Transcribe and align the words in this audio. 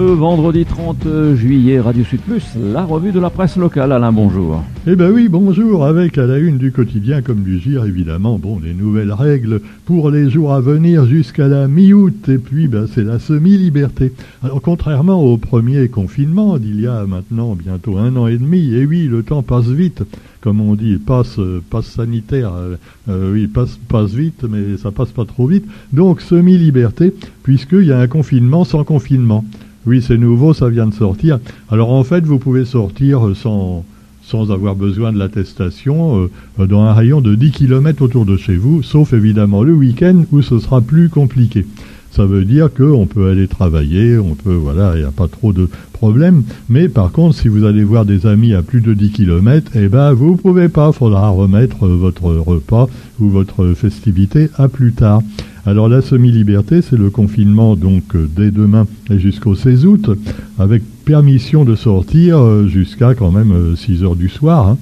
vendredi 0.00 0.64
30 0.64 1.06
juillet, 1.34 1.78
Radio 1.78 2.04
Sud 2.04 2.20
Plus, 2.20 2.42
la 2.56 2.84
revue 2.84 3.12
de 3.12 3.20
la 3.20 3.28
presse 3.28 3.56
locale. 3.56 3.92
Alain, 3.92 4.12
bonjour. 4.12 4.62
Eh 4.86 4.96
ben 4.96 5.10
oui, 5.12 5.28
bonjour, 5.28 5.84
avec 5.84 6.16
à 6.16 6.26
la 6.26 6.38
une 6.38 6.56
du 6.56 6.72
quotidien 6.72 7.20
comme 7.20 7.42
du 7.42 7.58
gire, 7.58 7.84
évidemment, 7.84 8.38
bon, 8.38 8.58
les 8.58 8.72
nouvelles 8.72 9.12
règles 9.12 9.60
pour 9.84 10.10
les 10.10 10.30
jours 10.30 10.54
à 10.54 10.60
venir 10.60 11.04
jusqu'à 11.04 11.48
la 11.48 11.68
mi-août, 11.68 12.28
et 12.28 12.38
puis 12.38 12.66
ben, 12.66 12.86
c'est 12.92 13.04
la 13.04 13.18
semi-liberté. 13.18 14.12
Alors 14.42 14.62
contrairement 14.62 15.22
au 15.22 15.36
premier 15.36 15.88
confinement 15.88 16.56
d'il 16.56 16.80
y 16.80 16.86
a 16.86 17.04
maintenant 17.06 17.54
bientôt 17.54 17.98
un 17.98 18.16
an 18.16 18.26
et 18.26 18.38
demi, 18.38 18.74
et 18.74 18.86
oui, 18.86 19.06
le 19.06 19.22
temps 19.22 19.42
passe 19.42 19.68
vite, 19.68 20.02
comme 20.40 20.62
on 20.62 20.76
dit, 20.76 20.96
passe, 20.96 21.38
passe 21.68 21.86
sanitaire, 21.86 22.52
euh, 22.54 22.76
euh, 23.10 23.32
oui, 23.34 23.46
passe, 23.48 23.78
passe 23.88 24.12
vite, 24.12 24.44
mais 24.48 24.78
ça 24.78 24.90
passe 24.90 25.10
pas 25.10 25.26
trop 25.26 25.46
vite. 25.46 25.66
Donc 25.92 26.22
semi-liberté, 26.22 27.12
puisqu'il 27.42 27.84
y 27.84 27.92
a 27.92 27.98
un 27.98 28.08
confinement 28.08 28.64
sans 28.64 28.84
confinement. 28.84 29.44
Oui, 29.86 30.02
c'est 30.02 30.18
nouveau, 30.18 30.52
ça 30.52 30.68
vient 30.68 30.86
de 30.86 30.94
sortir. 30.94 31.38
Alors 31.70 31.90
en 31.90 32.04
fait, 32.04 32.24
vous 32.24 32.38
pouvez 32.38 32.64
sortir 32.64 33.22
sans, 33.34 33.84
sans 34.22 34.50
avoir 34.50 34.76
besoin 34.76 35.12
de 35.12 35.18
l'attestation 35.18 36.28
euh, 36.58 36.66
dans 36.66 36.82
un 36.82 36.92
rayon 36.92 37.20
de 37.20 37.34
10 37.34 37.50
km 37.50 38.02
autour 38.02 38.26
de 38.26 38.36
chez 38.36 38.56
vous, 38.56 38.82
sauf 38.82 39.12
évidemment 39.12 39.62
le 39.62 39.72
week-end 39.72 40.24
où 40.32 40.42
ce 40.42 40.58
sera 40.58 40.80
plus 40.80 41.08
compliqué. 41.08 41.66
Ça 42.12 42.26
veut 42.26 42.44
dire 42.44 42.72
qu'on 42.74 43.06
peut 43.06 43.30
aller 43.30 43.46
travailler, 43.46 44.18
on 44.18 44.34
peut, 44.34 44.52
voilà, 44.52 44.92
il 44.94 45.00
n'y 45.00 45.06
a 45.06 45.12
pas 45.12 45.28
trop 45.28 45.52
de 45.52 45.68
problèmes. 45.92 46.42
Mais 46.68 46.88
par 46.88 47.12
contre, 47.12 47.36
si 47.36 47.48
vous 47.48 47.64
allez 47.64 47.84
voir 47.84 48.04
des 48.04 48.26
amis 48.26 48.52
à 48.52 48.62
plus 48.62 48.80
de 48.80 48.94
10 48.94 49.12
km, 49.12 49.70
eh 49.76 49.88
ben, 49.88 50.12
vous 50.12 50.36
pouvez 50.36 50.68
pas. 50.68 50.90
Faudra 50.92 51.28
remettre 51.28 51.86
votre 51.86 52.24
repas 52.24 52.88
ou 53.20 53.28
votre 53.28 53.74
festivité 53.74 54.50
à 54.58 54.68
plus 54.68 54.92
tard. 54.92 55.22
Alors 55.66 55.88
la 55.90 56.00
semi-liberté, 56.00 56.80
c'est 56.80 56.96
le 56.96 57.10
confinement 57.10 57.76
donc 57.76 58.16
euh, 58.16 58.26
dès 58.34 58.50
demain 58.50 58.86
et 59.10 59.18
jusqu'au 59.18 59.54
16 59.54 59.84
août, 59.84 60.10
avec 60.58 60.82
permission 61.04 61.64
de 61.64 61.74
sortir 61.74 62.38
euh, 62.38 62.66
jusqu'à 62.66 63.14
quand 63.14 63.30
même 63.30 63.76
6 63.76 64.02
euh, 64.02 64.06
heures 64.06 64.16
du 64.16 64.30
soir. 64.30 64.68
Hein. 64.68 64.78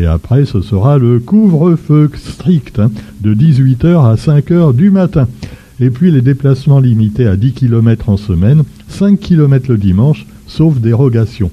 et 0.00 0.06
après, 0.06 0.46
ce 0.46 0.62
sera 0.62 0.98
le 0.98 1.20
couvre-feu 1.20 2.10
strict 2.14 2.80
hein, 2.80 2.90
de 3.20 3.34
18 3.34 3.84
heures 3.84 4.04
à 4.04 4.16
5 4.16 4.50
heures 4.50 4.74
du 4.74 4.90
matin. 4.90 5.28
Et 5.78 5.90
puis 5.90 6.10
les 6.10 6.22
déplacements 6.22 6.80
limités 6.80 7.26
à 7.26 7.36
10 7.36 7.52
km 7.52 8.08
en 8.08 8.16
semaine, 8.16 8.64
5 8.88 9.18
km 9.18 9.70
le 9.70 9.78
dimanche, 9.78 10.26
sauf 10.46 10.78
dérogation. 10.78 11.52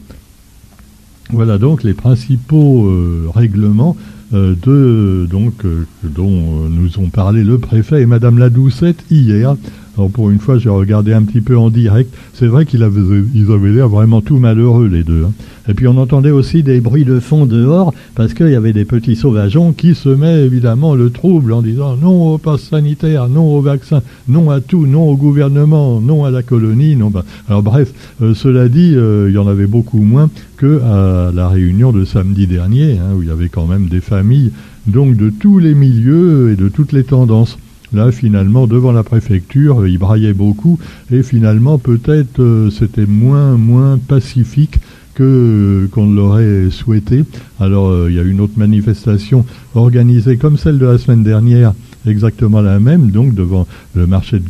Voilà 1.30 1.58
donc 1.58 1.84
les 1.84 1.94
principaux 1.94 2.92
règlements 3.34 3.96
de, 4.34 5.26
donc, 5.30 5.66
euh, 5.66 5.86
dont 6.04 6.68
nous 6.70 7.00
ont 7.00 7.10
parlé 7.10 7.44
le 7.44 7.58
préfet 7.58 8.02
et 8.02 8.06
Madame 8.06 8.38
la 8.38 8.50
Doucette 8.50 9.04
hier 9.10 9.56
alors 9.98 10.12
pour 10.12 10.30
une 10.30 10.38
fois, 10.38 10.60
j'ai 10.60 10.70
regardé 10.70 11.12
un 11.14 11.24
petit 11.24 11.42
peu 11.42 11.58
en 11.58 11.72
direct. 11.72 12.14
C'est 12.34 12.46
vrai 12.46 12.66
qu'ils 12.66 12.84
avaient, 12.84 13.72
l'air 13.72 13.90
vraiment 13.90 14.22
tout 14.22 14.38
malheureux, 14.38 14.88
les 14.88 15.04
deux. 15.04 15.26
Hein. 15.26 15.32
Et 15.70 15.74
puis 15.74 15.88
on 15.88 15.98
entendait 15.98 16.32
aussi 16.32 16.62
des 16.62 16.80
bruits 16.80 17.04
de 17.04 17.20
fond 17.20 17.48
dehors, 17.48 17.94
parce 18.14 18.36
qu'il 18.36 18.50
y 18.50 18.56
avait 18.56 18.74
des 18.74 18.86
petits 18.86 19.16
sauvageons 19.16 19.74
qui 19.74 19.96
semaient 19.96 20.46
évidemment 20.46 20.94
le 20.94 21.10
trouble 21.10 21.52
en 21.52 21.62
disant 21.62 21.98
non 21.98 22.34
au 22.34 22.38
pass 22.38 22.62
sanitaire, 22.62 23.28
non 23.28 23.56
au 23.56 23.62
vaccin, 23.62 24.02
non 24.28 24.52
à 24.52 24.62
tout, 24.62 24.86
non 24.86 25.10
au 25.10 25.18
gouvernement, 25.18 26.00
non 26.00 26.26
à 26.26 26.32
la 26.32 26.44
colonie. 26.44 26.96
Non, 26.96 27.10
bah. 27.10 27.26
Alors 27.50 27.64
bref, 27.64 27.92
euh, 28.22 28.36
cela 28.36 28.70
dit, 28.70 28.94
euh, 28.96 29.28
il 29.30 29.36
y 29.36 29.40
en 29.40 29.48
avait 29.48 29.68
beaucoup 29.68 30.02
moins 30.02 30.30
que 30.58 30.80
à 30.84 31.32
la 31.34 31.50
réunion 31.50 31.92
de 31.92 32.06
samedi 32.06 32.46
dernier, 32.46 32.94
hein, 32.94 33.16
où 33.18 33.24
il 33.24 33.28
y 33.30 33.32
avait 33.32 33.50
quand 33.50 33.66
même 33.66 33.88
des 33.88 34.02
familles 34.02 34.52
donc 34.86 35.18
de 35.18 35.30
tous 35.30 35.60
les 35.60 35.74
milieux 35.74 36.52
et 36.52 36.56
de 36.56 36.70
toutes 36.70 36.94
les 36.94 37.04
tendances. 37.04 37.58
Là, 37.94 38.12
finalement, 38.12 38.68
devant 38.68 38.92
la 38.92 39.04
préfecture, 39.04 39.82
euh, 39.82 39.90
il 39.90 39.98
braillait 39.98 40.34
beaucoup 40.34 40.78
et 41.12 41.24
finalement, 41.24 41.78
peut-être, 41.78 42.42
euh, 42.42 42.70
c'était 42.70 43.06
moins, 43.06 43.56
moins 43.56 43.98
pacifique 43.98 44.78
que 45.16 45.24
euh, 45.24 45.88
qu'on 45.88 46.12
l'aurait 46.14 46.70
souhaité. 46.70 47.24
Alors, 47.60 48.10
il 48.10 48.16
y 48.16 48.20
a 48.20 48.24
une 48.24 48.42
autre 48.42 48.54
manifestation 48.58 49.46
organisée 49.74 50.38
comme 50.38 50.58
celle 50.58 50.80
de 50.80 50.86
la 50.86 50.98
semaine 50.98 51.24
dernière, 51.24 51.74
exactement 52.06 52.62
la 52.62 52.80
même, 52.80 53.10
donc 53.12 53.34
devant 53.34 53.68
le 53.96 54.06
marché 54.06 54.42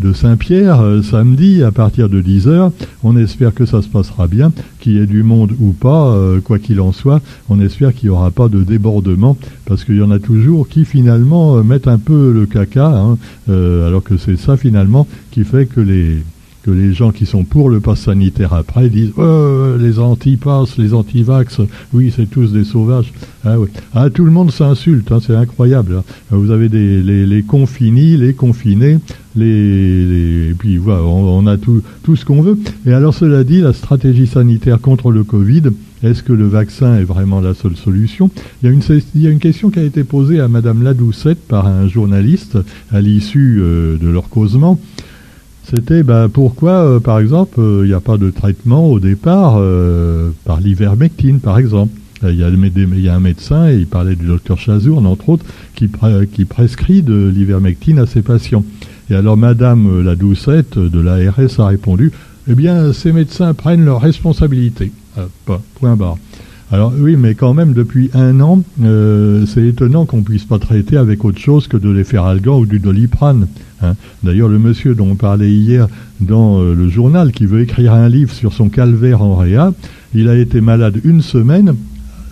de 0.00 0.12
Saint-Pierre 0.12 0.80
euh, 0.80 1.02
samedi 1.02 1.62
à 1.62 1.70
partir 1.70 2.08
de 2.08 2.20
10h. 2.22 2.72
On 3.04 3.16
espère 3.16 3.54
que 3.54 3.66
ça 3.66 3.82
se 3.82 3.88
passera 3.88 4.26
bien, 4.26 4.52
qu'il 4.80 4.94
y 4.94 4.98
ait 4.98 5.06
du 5.06 5.22
monde 5.22 5.52
ou 5.60 5.72
pas, 5.72 6.08
euh, 6.08 6.40
quoi 6.40 6.58
qu'il 6.58 6.80
en 6.80 6.92
soit. 6.92 7.20
On 7.48 7.60
espère 7.60 7.94
qu'il 7.94 8.08
n'y 8.08 8.14
aura 8.14 8.30
pas 8.30 8.48
de 8.48 8.62
débordement, 8.62 9.36
parce 9.66 9.84
qu'il 9.84 9.96
y 9.96 10.02
en 10.02 10.10
a 10.10 10.18
toujours 10.18 10.68
qui 10.68 10.84
finalement 10.84 11.56
euh, 11.56 11.62
mettent 11.62 11.88
un 11.88 11.98
peu 11.98 12.32
le 12.32 12.46
caca, 12.46 12.86
hein, 12.86 13.18
alors 13.48 14.02
que 14.02 14.16
c'est 14.16 14.36
ça 14.36 14.56
finalement 14.56 15.06
qui 15.30 15.44
fait 15.44 15.66
que 15.66 15.80
les 15.80 16.18
les 16.72 16.92
gens 16.92 17.12
qui 17.12 17.26
sont 17.26 17.44
pour 17.44 17.70
le 17.70 17.80
pass 17.80 18.00
sanitaire 18.00 18.52
après 18.52 18.88
disent 18.88 19.12
oh, 19.16 19.76
les 19.78 19.98
anti-pass, 19.98 20.78
les 20.78 20.94
anti-vax, 20.94 21.60
oui, 21.92 22.12
c'est 22.14 22.28
tous 22.28 22.52
des 22.52 22.64
sauvages. 22.64 23.12
Ah, 23.44 23.58
oui. 23.58 23.68
ah 23.94 24.10
tout 24.10 24.24
le 24.24 24.30
monde 24.30 24.50
s'insulte, 24.50 25.10
hein, 25.12 25.18
c'est 25.24 25.34
incroyable. 25.34 25.96
Hein. 25.98 26.04
Vous 26.30 26.50
avez 26.50 26.68
des, 26.68 27.02
les, 27.02 27.26
les 27.26 27.42
confinis, 27.42 28.16
les 28.16 28.34
confinés, 28.34 28.98
les, 29.36 30.50
et 30.50 30.54
puis 30.54 30.76
voilà, 30.76 31.02
on, 31.02 31.46
a 31.46 31.56
tout, 31.56 31.82
ce 32.14 32.24
qu'on 32.24 32.42
veut. 32.42 32.58
Et 32.86 32.92
alors 32.92 33.14
cela 33.14 33.44
dit, 33.44 33.60
la 33.60 33.72
stratégie 33.72 34.26
sanitaire 34.26 34.80
contre 34.80 35.10
le 35.10 35.24
Covid, 35.24 35.62
est-ce 36.02 36.22
que 36.22 36.32
le 36.32 36.46
vaccin 36.46 36.98
est 36.98 37.04
vraiment 37.04 37.40
la 37.40 37.54
seule 37.54 37.76
solution? 37.76 38.30
Il 38.62 38.66
y, 38.66 38.68
a 38.68 38.72
une, 38.72 38.82
il 39.14 39.22
y, 39.22 39.26
a 39.26 39.30
une, 39.30 39.38
question 39.38 39.70
qui 39.70 39.78
a 39.78 39.84
été 39.84 40.04
posée 40.04 40.40
à 40.40 40.48
Madame 40.48 40.82
Ladoucette 40.82 41.46
par 41.46 41.66
un 41.66 41.88
journaliste 41.88 42.58
à 42.90 43.00
l'issue 43.00 43.58
euh, 43.60 43.96
de 43.98 44.08
leur 44.08 44.28
causement. 44.28 44.80
C'était 45.64 46.02
ben, 46.02 46.28
pourquoi, 46.28 46.72
euh, 46.72 47.00
par 47.00 47.18
exemple, 47.20 47.60
euh, 47.60 47.82
il 47.84 47.88
n'y 47.88 47.94
a 47.94 48.00
pas 48.00 48.16
de 48.16 48.30
traitement 48.30 48.90
au 48.90 48.98
départ 48.98 49.56
euh, 49.58 50.30
par 50.44 50.60
l'ivermectine, 50.60 51.40
par 51.40 51.58
exemple? 51.58 51.92
Il 52.22 52.34
y, 52.34 52.42
a, 52.42 52.48
un 53.14 53.20
médecin, 53.20 53.70
et 53.70 53.76
il 53.76 53.86
parlait 53.86 54.14
du 54.14 54.26
docteur 54.26 54.58
Chazourne, 54.58 55.06
entre 55.06 55.30
autres, 55.30 55.46
qui, 55.74 55.90
qui 56.30 56.44
prescrit 56.44 57.00
de 57.00 57.32
l'ivermectine 57.34 57.98
à 57.98 58.04
ses 58.04 58.20
patients. 58.20 58.62
Et 59.08 59.14
alors 59.14 59.38
Madame 59.38 60.04
la 60.04 60.16
Doucette 60.16 60.78
de 60.78 61.00
l'ARS 61.00 61.58
a 61.60 61.68
répondu, 61.68 62.12
eh 62.46 62.54
bien, 62.54 62.92
ces 62.92 63.12
médecins 63.12 63.54
prennent 63.54 63.86
leurs 63.86 64.02
responsabilités. 64.02 64.92
point 65.80 65.96
barre. 65.96 66.18
Alors 66.72 66.92
oui, 66.96 67.16
mais 67.16 67.34
quand 67.34 67.52
même, 67.52 67.72
depuis 67.72 68.10
un 68.14 68.40
an, 68.40 68.62
c'est 69.46 69.66
étonnant 69.66 70.06
qu'on 70.06 70.22
puisse 70.22 70.44
pas 70.44 70.58
traiter 70.58 70.96
avec 70.96 71.24
autre 71.24 71.40
chose 71.40 71.66
que 71.66 71.76
de 71.76 71.90
l'efferalgan 71.90 72.60
ou 72.60 72.66
du 72.66 72.78
doliprane. 72.78 73.48
Hein. 73.82 73.94
D'ailleurs, 74.22 74.48
le 74.48 74.58
monsieur 74.58 74.94
dont 74.94 75.08
on 75.10 75.16
parlait 75.16 75.50
hier 75.50 75.88
dans 76.20 76.60
euh, 76.60 76.74
le 76.74 76.88
journal, 76.88 77.32
qui 77.32 77.46
veut 77.46 77.62
écrire 77.62 77.94
un 77.94 78.08
livre 78.08 78.32
sur 78.32 78.52
son 78.52 78.68
calvaire 78.68 79.22
en 79.22 79.36
réa, 79.36 79.72
il 80.14 80.28
a 80.28 80.36
été 80.36 80.60
malade 80.60 81.00
une 81.02 81.22
semaine 81.22 81.74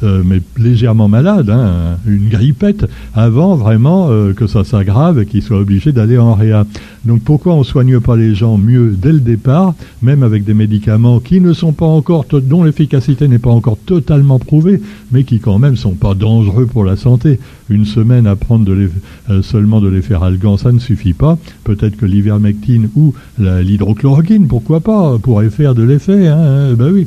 euh, 0.03 0.22
mais 0.25 0.41
légèrement 0.56 1.09
malade, 1.09 1.50
hein, 1.50 1.98
une 2.06 2.28
grippette, 2.28 2.86
avant 3.14 3.56
vraiment 3.56 4.09
euh, 4.10 4.32
que 4.32 4.47
ça 4.47 4.62
s'aggrave 4.62 5.20
et 5.20 5.26
qu'il 5.26 5.42
soit 5.42 5.59
obligé 5.59 5.92
d'aller 5.92 6.19
en 6.19 6.34
réa. 6.34 6.66
Donc 7.04 7.22
pourquoi 7.22 7.54
on 7.54 7.64
soigne 7.64 7.98
pas 8.00 8.16
les 8.16 8.34
gens 8.34 8.58
mieux 8.58 8.94
dès 8.97 9.12
le 9.12 9.20
départ, 9.20 9.75
même 10.03 10.22
avec 10.22 10.44
des 10.44 10.54
médicaments 10.54 11.20
qui 11.20 11.41
ne 11.41 11.53
sont 11.53 11.72
pas 11.72 11.87
encore, 11.87 12.26
dont 12.31 12.64
l'efficacité 12.64 13.28
n'est 13.28 13.38
pas 13.38 13.50
encore 13.50 13.78
totalement 13.87 14.38
prouvée, 14.38 14.81
mais 15.10 15.25
qui 15.25 15.41
quand 15.41 15.58
même 15.58 15.76
sont 15.76 15.94
pas 15.94 16.14
dangereux 16.14 16.66
pour 16.66 16.84
la 16.84 16.97
santé. 16.97 17.41
Une 17.71 17.84
semaine 17.84 18.27
à 18.27 18.37
prendre 18.37 18.71
euh, 18.71 19.43
seulement 19.43 19.81
de 19.81 19.89
l'efferalgan, 19.89 20.56
ça 20.56 20.73
ne 20.73 20.79
suffit 20.79 21.12
pas. 21.12 21.39
Peut-être 21.65 21.97
que 21.97 22.06
l'ivermectine 22.06 22.89
ou 22.97 23.15
l'hydrochloroquine, 23.39 24.47
pourquoi 24.47 24.81
pas, 24.81 25.19
pourrait 25.19 25.51
faire 25.51 25.75
de 25.75 25.83
l'effet. 25.83 26.29
Hein, 26.29 26.75
ben 26.75 26.93
oui, 26.93 27.06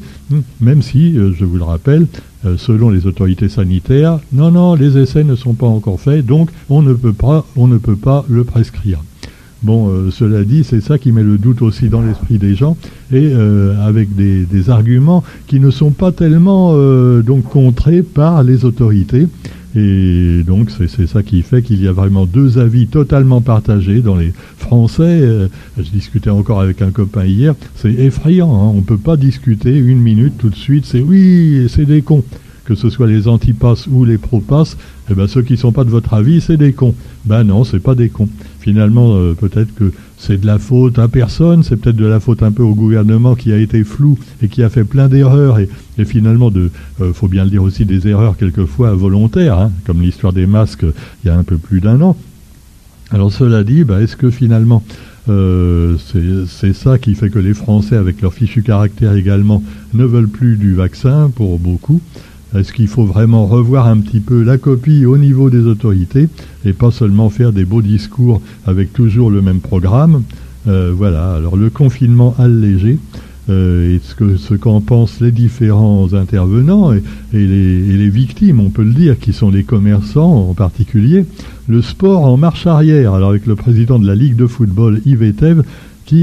même 0.59 0.81
si, 0.81 1.15
je 1.15 1.45
vous 1.45 1.57
le 1.57 1.63
rappelle, 1.63 2.07
euh, 2.43 2.57
selon 2.57 2.89
les 2.89 3.05
autorités 3.05 3.49
sanitaires, 3.49 4.19
non, 4.33 4.49
non, 4.49 4.73
les 4.73 4.97
essais 4.97 5.23
ne 5.23 5.35
sont 5.35 5.53
pas 5.53 5.67
encore 5.67 6.01
faits, 6.01 6.25
donc 6.25 6.49
on 6.69 6.81
ne 6.81 6.93
peut 6.93 7.13
pas, 7.13 7.45
on 7.55 7.67
ne 7.67 7.77
peut 7.77 7.95
pas 7.95 8.25
le 8.27 8.43
prescrire. 8.43 9.03
Bon, 9.61 9.89
euh, 9.89 10.09
cela 10.09 10.43
dit, 10.43 10.63
c'est 10.63 10.81
ça 10.81 10.97
qui 10.97 11.11
met 11.11 11.21
le 11.21 11.37
doute 11.37 11.61
aussi 11.61 11.87
dans 11.87 12.01
l'esprit 12.01 12.39
des 12.39 12.55
gens, 12.55 12.77
et 13.11 13.31
euh, 13.31 13.75
avec 13.85 14.15
des, 14.15 14.69
arguments 14.71 15.23
qui 15.45 15.59
ne 15.59 15.69
sont 15.69 15.91
pas 15.91 16.11
tellement 16.11 16.73
donc 17.21 17.43
contrés 17.43 18.01
par 18.01 18.43
les 18.43 18.65
autorités. 18.65 19.27
Et 19.75 20.43
donc 20.45 20.69
c'est 20.69 21.07
ça 21.07 21.23
qui 21.23 21.41
fait 21.43 21.61
qu'il 21.61 21.81
y 21.81 21.87
a 21.87 21.91
vraiment 21.91 22.25
deux 22.25 22.57
avis 22.57 22.87
totalement 22.87 23.41
partagés 23.41 24.01
dans 24.01 24.15
les 24.15 24.33
Français. 24.57 25.21
je 25.77 25.89
discutais 25.91 26.29
encore 26.29 26.61
avec 26.61 26.81
un 26.81 26.91
copain 26.91 27.25
hier, 27.25 27.55
c'est 27.75 27.93
effrayant, 27.93 28.53
hein. 28.53 28.71
on 28.73 28.77
ne 28.77 28.81
peut 28.81 28.97
pas 28.97 29.17
discuter 29.17 29.77
une 29.77 29.99
minute 29.99 30.37
tout 30.37 30.49
de 30.49 30.55
suite, 30.55 30.85
c'est 30.85 30.99
oui, 31.01 31.67
c'est 31.69 31.85
des 31.85 32.01
cons 32.01 32.23
que 32.71 32.75
ce 32.75 32.89
soit 32.89 33.07
les 33.07 33.27
antipasses 33.27 33.85
ou 33.87 34.05
les 34.05 34.17
propasses, 34.17 34.77
eh 35.09 35.13
ben 35.13 35.27
ceux 35.27 35.41
qui 35.41 35.53
ne 35.53 35.57
sont 35.57 35.73
pas 35.73 35.83
de 35.83 35.89
votre 35.89 36.13
avis, 36.13 36.39
c'est 36.39 36.55
des 36.55 36.71
cons. 36.71 36.95
Ben 37.25 37.43
non, 37.43 37.65
c'est 37.65 37.81
pas 37.81 37.95
des 37.95 38.07
cons. 38.07 38.29
Finalement, 38.61 39.13
euh, 39.13 39.33
peut-être 39.33 39.75
que 39.75 39.91
c'est 40.17 40.39
de 40.39 40.45
la 40.45 40.57
faute 40.57 40.97
à 40.97 41.09
personne, 41.09 41.63
c'est 41.63 41.75
peut-être 41.75 41.97
de 41.97 42.05
la 42.05 42.21
faute 42.21 42.43
un 42.43 42.51
peu 42.53 42.63
au 42.63 42.73
gouvernement 42.73 43.35
qui 43.35 43.51
a 43.51 43.57
été 43.57 43.83
flou 43.83 44.17
et 44.41 44.47
qui 44.47 44.63
a 44.63 44.69
fait 44.69 44.85
plein 44.85 45.09
d'erreurs 45.09 45.59
et, 45.59 45.67
finalement, 46.05 46.49
de, 46.49 46.71
euh, 47.01 47.11
faut 47.11 47.27
bien 47.27 47.43
le 47.43 47.49
dire 47.49 47.61
aussi, 47.61 47.83
des 47.83 48.07
erreurs 48.07 48.37
quelquefois 48.37 48.93
volontaires, 48.93 49.59
hein, 49.59 49.71
comme 49.85 50.01
l'histoire 50.01 50.31
des 50.31 50.45
masques 50.45 50.85
il 51.23 51.27
y 51.27 51.29
a 51.29 51.37
un 51.37 51.43
peu 51.43 51.57
plus 51.57 51.81
d'un 51.81 51.99
an. 51.99 52.15
Alors 53.09 53.33
cela 53.33 53.65
dit, 53.65 53.83
ben, 53.83 53.99
est-ce 53.99 54.15
que 54.15 54.29
finalement 54.29 54.81
c'est 55.27 56.73
ça 56.73 56.97
qui 56.97 57.15
fait 57.15 57.29
que 57.29 57.39
les 57.39 57.53
Français, 57.53 57.95
avec 57.95 58.21
leur 58.21 58.33
fichu 58.33 58.63
caractère 58.63 59.13
également, 59.13 59.63
ne 59.93 60.03
veulent 60.03 60.27
plus 60.27 60.57
du 60.57 60.73
vaccin 60.73 61.31
pour 61.33 61.59
beaucoup. 61.59 62.01
Est-ce 62.55 62.73
qu'il 62.73 62.87
faut 62.87 63.05
vraiment 63.05 63.45
revoir 63.45 63.87
un 63.87 63.99
petit 63.99 64.19
peu 64.19 64.43
la 64.43 64.57
copie 64.57 65.05
au 65.05 65.17
niveau 65.17 65.49
des 65.49 65.65
autorités 65.65 66.27
et 66.65 66.73
pas 66.73 66.91
seulement 66.91 67.29
faire 67.29 67.53
des 67.53 67.65
beaux 67.65 67.81
discours 67.81 68.41
avec 68.65 68.93
toujours 68.93 69.31
le 69.31 69.41
même 69.41 69.59
programme 69.59 70.23
Voilà, 70.65 71.33
alors 71.33 71.55
le 71.55 71.69
confinement 71.69 72.35
allégé, 72.37 72.99
euh, 73.49 73.95
et 73.95 73.99
ce 74.03 74.13
que 74.13 74.37
ce 74.37 74.53
qu'en 74.53 74.81
pensent 74.81 75.19
les 75.19 75.31
différents 75.31 76.13
intervenants 76.13 76.93
et, 76.93 77.01
les, 77.33 78.09
victimes, 78.09 78.59
on 78.59 78.69
peut 78.69 78.83
le 78.83 78.93
dire, 78.93 79.17
qui 79.17 79.33
sont 79.33 79.49
les 79.49 79.63
commerçants 79.63 80.49
en 80.49 80.53
particulier. 80.53 81.25
Le 81.67 81.81
sport 81.81 82.25
en 82.25 82.37
marche 82.37 82.67
arrière. 82.67 83.13
Alors 83.13 83.29
avec 83.29 83.47
le 83.47 83.55
président 83.55 83.97
de 83.99 84.05
la 84.05 84.15
Ligue 84.15 84.35
de 84.35 84.45
football, 84.45 85.01
Yves 85.05 85.23
Etève, 85.23 85.63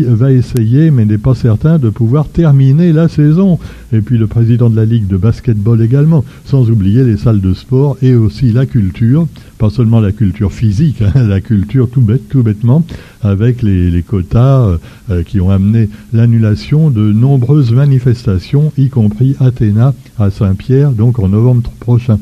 va 0.06 0.32
essayer, 0.32 0.90
mais 0.90 1.05
n'est 1.05 1.19
pas 1.19 1.35
certain, 1.35 1.79
de 1.79 1.90
pouvoir 1.90 2.29
terminer 2.29 2.93
la 2.93 3.08
saison. 3.08 3.58
Et 3.93 4.00
puis 4.00 4.19
le 4.19 4.26
président 4.26 4.70
de 4.70 4.76
la 4.76 4.85
Ligue 4.85 5.06
de 5.06 5.17
basketball 5.17 5.81
également, 5.82 6.25
sans 6.44 6.70
oublier 6.70 7.05
les 7.05 7.17
salles 7.17 7.40
de 7.40 7.55
sport 7.55 7.96
et 8.02 8.14
aussi 8.14 8.52
la 8.52 8.67
culture, 8.67 9.26
pas 9.58 9.70
seulement 9.70 10.00
la 10.00 10.12
culture 10.12 10.52
physique, 10.52 11.02
hein, 11.02 11.23
la 11.26 11.40
culture 11.40 11.88
tout 11.90 12.00
bête, 12.00 12.29
tout 12.29 12.43
bêtement, 12.43 12.85
avec 13.23 13.62
les, 13.62 14.02
quotas 14.02 14.61
euh, 14.61 14.79
euh, 15.11 15.23
qui 15.23 15.40
ont 15.40 15.50
amené 15.50 15.88
l'annulation 16.12 16.91
de 16.91 17.12
nombreuses 17.12 17.73
manifestations, 17.73 18.73
y 18.79 18.88
compris 18.88 19.37
Athéna 19.41 19.94
à 20.19 20.31
Saint-Pierre, 20.31 20.93
donc 20.93 21.19
en 21.19 21.29
novembre 21.29 21.70
prochain. 21.81 22.19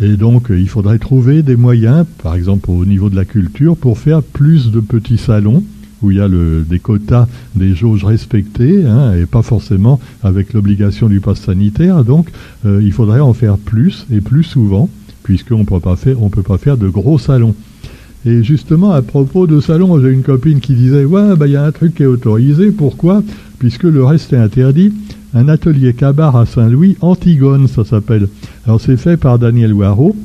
Et 0.00 0.16
donc, 0.16 0.46
il 0.50 0.68
faudrait 0.68 0.98
trouver 0.98 1.42
des 1.42 1.54
moyens, 1.54 2.04
par 2.22 2.34
exemple 2.34 2.70
au 2.70 2.84
niveau 2.84 3.10
de 3.10 3.16
la 3.16 3.24
culture, 3.24 3.76
pour 3.76 3.98
faire 3.98 4.22
plus 4.22 4.72
de 4.72 4.80
petits 4.80 5.18
salons 5.18 5.62
où 6.04 6.10
il 6.10 6.18
y 6.18 6.20
a 6.20 6.28
des 6.28 6.78
quotas, 6.78 7.26
des 7.54 7.74
jauges 7.74 8.04
respectées, 8.04 8.84
hein, 8.84 9.14
et 9.14 9.26
pas 9.26 9.42
forcément 9.42 9.98
avec 10.22 10.52
l'obligation 10.52 11.08
du 11.08 11.20
pass 11.20 11.40
sanitaire. 11.40 12.04
Donc, 12.04 12.28
euh, 12.66 12.80
il 12.82 12.92
faudrait 12.92 13.20
en 13.20 13.32
faire 13.32 13.56
plus 13.56 14.06
et 14.12 14.20
plus 14.20 14.44
souvent, 14.44 14.88
puisqu'on 15.22 15.58
ne 15.58 15.64
peut 15.64 16.42
pas 16.42 16.58
faire 16.58 16.76
de 16.76 16.88
gros 16.88 17.18
salons. 17.18 17.54
Et 18.26 18.42
justement, 18.42 18.92
à 18.92 19.02
propos 19.02 19.46
de 19.46 19.60
salons, 19.60 20.00
j'ai 20.00 20.10
une 20.10 20.22
copine 20.22 20.60
qui 20.60 20.74
disait 20.74 21.04
Ouais, 21.04 21.36
bah, 21.36 21.46
il 21.46 21.52
y 21.52 21.56
a 21.56 21.64
un 21.64 21.72
truc 21.72 21.94
qui 21.94 22.04
est 22.04 22.06
autorisé. 22.06 22.70
Pourquoi? 22.70 23.22
Puisque 23.58 23.84
le 23.84 24.04
reste 24.04 24.32
est 24.32 24.38
interdit. 24.38 24.92
Un 25.34 25.48
atelier 25.48 25.94
cabar 25.94 26.36
à 26.36 26.46
Saint-Louis, 26.46 26.96
Antigone, 27.00 27.66
ça 27.66 27.84
s'appelle. 27.84 28.28
Alors, 28.66 28.80
c'est 28.80 28.96
fait 28.96 29.16
par 29.16 29.38
Daniel 29.38 29.74
Waro, 29.74 30.16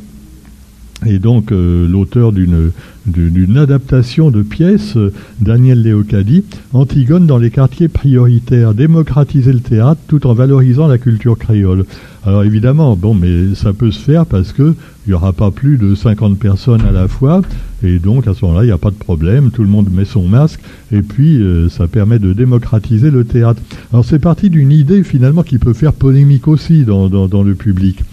et 1.06 1.20
donc 1.20 1.52
euh, 1.52 1.88
l'auteur 1.88 2.32
d'une 2.32 2.72
d'une 3.06 3.58
adaptation 3.58 4.30
de 4.30 4.44
pièce, 4.44 4.96
euh, 4.96 5.12
Daniel 5.40 5.82
Léocadi, 5.82 6.44
Antigone 6.74 7.26
dans 7.26 7.38
les 7.38 7.50
quartiers 7.50 7.88
prioritaires, 7.88 8.74
démocratiser 8.74 9.54
le 9.54 9.62
théâtre 9.62 10.02
tout 10.08 10.28
en 10.28 10.34
valorisant 10.34 10.88
la 10.88 10.98
culture 10.98 11.38
créole. 11.38 11.86
Alors 12.26 12.44
évidemment, 12.44 12.96
bon, 12.96 13.16
mais 13.16 13.56
ça 13.56 13.74
peut 13.74 13.92
se 13.92 14.00
faire 14.00 14.26
parce 14.26 14.52
que 14.52 14.76
il 15.06 15.10
n'y 15.10 15.14
aura 15.14 15.34
pas 15.34 15.50
plus 15.50 15.78
de 15.78 15.96
50 15.96 16.38
personnes 16.38 16.82
à 16.82 16.92
la 16.92 17.08
fois, 17.08 17.42
et 17.84 18.00
donc 18.00 18.28
à 18.28 18.34
ce 18.34 18.46
moment-là, 18.46 18.64
il 18.64 18.68
n'y 18.68 18.74
a 18.74 18.78
pas 18.78 18.92
de 18.92 18.96
problème, 18.96 19.52
tout 19.52 19.64
le 19.64 19.70
monde 19.70 19.90
met 19.92 20.06
son 20.06 20.28
masque, 20.28 20.60
et 20.92 21.02
puis 21.02 21.42
euh, 21.42 21.70
ça 21.70 21.88
permet 21.88 22.20
de 22.20 22.34
démocratiser 22.34 23.12
le 23.12 23.24
théâtre. 23.24 23.62
Alors 23.92 24.06
c'est 24.06 24.20
parti 24.20 24.50
d'une 24.50 24.72
idée 24.72 25.04
finalement 25.04 25.44
qui 25.44 25.58
peut 25.58 25.74
faire 25.74 25.94
polémique 25.94 26.48
aussi 26.48 26.84
dans, 26.84 27.10
dans, 27.10 27.44
le 27.44 27.56
public. 27.56 28.04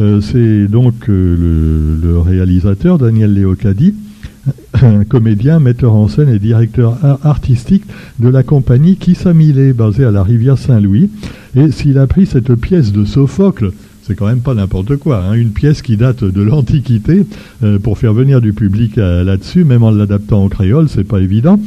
Euh, 0.00 0.20
c'est 0.20 0.68
donc 0.68 1.08
le, 1.08 1.98
le, 2.02 2.18
réalisateur 2.18 2.98
Daniel 2.98 3.34
Léocadi 3.34 3.94
comédien, 5.08 5.58
metteur 5.58 5.94
en 5.94 6.08
scène 6.08 6.28
et 6.28 6.38
directeur 6.38 6.98
artistique 7.24 7.84
de 8.18 8.28
la 8.28 8.42
compagnie 8.42 8.96
Kissamilé, 8.96 9.72
basée 9.72 10.04
à 10.04 10.10
la 10.10 10.22
rivière 10.22 10.58
Saint-Louis. 10.58 11.10
Et 11.56 11.70
s'il 11.70 11.98
a 11.98 12.06
pris 12.06 12.26
cette 12.26 12.54
pièce 12.54 12.92
de 12.92 13.04
Sophocle, 13.04 13.72
c'est 14.06 14.14
quand 14.14 14.26
même 14.26 14.40
pas 14.40 14.54
n'importe 14.54 14.96
quoi. 14.96 15.24
Hein. 15.24 15.32
Une 15.32 15.50
pièce 15.50 15.82
qui 15.82 15.96
date 15.96 16.22
de 16.22 16.42
l'Antiquité 16.42 17.26
euh, 17.64 17.78
pour 17.80 17.98
faire 17.98 18.12
venir 18.12 18.40
du 18.40 18.52
public 18.52 18.98
euh, 18.98 19.24
là-dessus, 19.24 19.64
même 19.64 19.82
en 19.82 19.90
l'adaptant 19.90 20.44
en 20.44 20.48
créole, 20.48 20.88
c'est 20.88 21.04
pas 21.04 21.18
évident. 21.18 21.58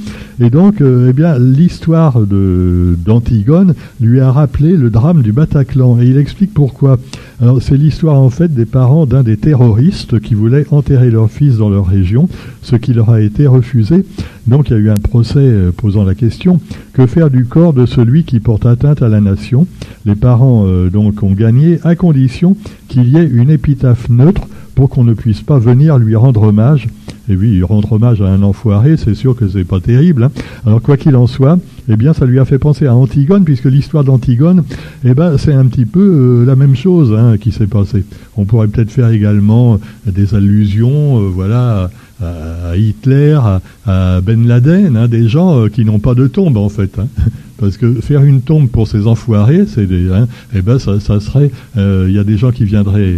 Et 0.41 0.49
donc, 0.49 0.79
euh, 0.79 1.07
eh 1.09 1.13
bien, 1.13 1.37
l'histoire 1.37 2.17
d'Antigone 2.21 3.73
lui 3.99 4.21
a 4.21 4.31
rappelé 4.31 4.77
le 4.77 4.89
drame 4.89 5.21
du 5.21 5.33
Bataclan, 5.33 5.99
et 5.99 6.05
il 6.05 6.17
explique 6.17 6.53
pourquoi. 6.53 6.97
Alors, 7.41 7.61
c'est 7.61 7.75
l'histoire 7.75 8.17
en 8.17 8.29
fait 8.29 8.53
des 8.53 8.65
parents 8.65 9.05
d'un 9.05 9.23
des 9.23 9.35
terroristes 9.35 10.19
qui 10.21 10.35
voulaient 10.35 10.65
enterrer 10.71 11.11
leur 11.11 11.29
fils 11.29 11.57
dans 11.57 11.69
leur 11.69 11.87
région, 11.87 12.29
ce 12.61 12.77
qui 12.77 12.93
leur 12.93 13.09
a 13.09 13.19
été 13.19 13.47
refusé. 13.47 14.05
Donc, 14.47 14.69
il 14.69 14.73
y 14.73 14.75
a 14.77 14.79
eu 14.79 14.89
un 14.89 14.95
procès 14.95 15.51
posant 15.75 16.05
la 16.05 16.15
question 16.15 16.61
que 16.93 17.05
faire 17.05 17.29
du 17.29 17.45
corps 17.45 17.73
de 17.73 17.85
celui 17.85 18.23
qui 18.23 18.39
porte 18.39 18.65
atteinte 18.65 19.01
à 19.01 19.09
la 19.09 19.19
nation? 19.19 19.67
Les 20.05 20.15
parents 20.15 20.65
donc 20.91 21.21
ont 21.21 21.33
gagné 21.33 21.79
à 21.83 21.95
condition 21.95 22.55
qu'il 22.87 23.09
y 23.09 23.17
ait 23.17 23.27
une 23.27 23.49
épitaphe 23.49 24.09
neutre 24.09 24.47
pour 24.75 24.89
qu'on 24.89 25.03
ne 25.03 25.13
puisse 25.13 25.41
pas 25.41 25.59
venir 25.59 25.97
lui 25.97 26.15
rendre 26.15 26.43
hommage. 26.43 26.87
Et 27.29 27.35
oui, 27.35 27.61
rendre 27.61 27.93
hommage 27.93 28.23
à 28.23 28.25
un 28.25 28.41
enfoiré, 28.41 28.97
c'est 28.97 29.13
sûr 29.13 29.35
que 29.35 29.47
c'est 29.47 29.63
pas 29.63 29.79
terrible. 29.79 30.23
Hein. 30.23 30.31
Alors 30.65 30.81
quoi 30.81 30.97
qu'il 30.97 31.15
en 31.15 31.27
soit, 31.27 31.59
eh 31.87 31.95
bien, 31.95 32.13
ça 32.13 32.25
lui 32.25 32.39
a 32.39 32.45
fait 32.45 32.57
penser 32.57 32.87
à 32.87 32.95
Antigone, 32.95 33.43
puisque 33.43 33.65
l'histoire 33.65 34.03
d'Antigone, 34.03 34.63
eh 35.05 35.13
ben, 35.13 35.37
c'est 35.37 35.53
un 35.53 35.65
petit 35.67 35.85
peu 35.85 35.99
euh, 35.99 36.45
la 36.45 36.55
même 36.55 36.75
chose 36.75 37.13
hein, 37.13 37.37
qui 37.37 37.51
s'est 37.51 37.67
passé. 37.67 38.03
On 38.39 38.45
pourrait 38.45 38.69
peut-être 38.69 38.89
faire 38.89 39.09
également 39.09 39.81
des 40.05 40.33
allusions, 40.33 41.19
euh, 41.19 41.27
voilà, 41.27 41.89
à, 42.21 42.77
Hitler, 42.77 43.37
à, 43.85 44.21
Ben 44.21 44.47
Laden, 44.47 44.95
hein, 44.95 45.09
des 45.09 45.27
gens 45.27 45.59
euh, 45.59 45.67
qui 45.67 45.83
n'ont 45.83 45.99
pas 45.99 46.15
de 46.15 46.25
tombe 46.27 46.55
en 46.55 46.69
fait. 46.69 46.97
Parce 47.59 47.75
que 47.75 47.95
faire 47.95 48.23
une 48.23 48.41
tombe 48.41 48.69
pour 48.69 48.87
ces 48.87 49.07
enfoirés, 49.07 49.65
c'est 49.67 49.83
hein, 49.83 50.29
eh 50.55 50.61
ben 50.61 50.79
ça, 50.79 50.97
serait, 51.01 51.51
euh, 51.75 52.05
il 52.07 52.15
y 52.15 52.17
a 52.17 52.23
des 52.23 52.37
gens 52.37 52.51
qui 52.51 52.63
viendraient 52.63 53.13